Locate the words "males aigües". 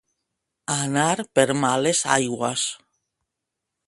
1.65-2.65